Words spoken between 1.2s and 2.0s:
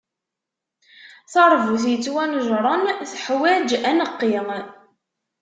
Taṛbut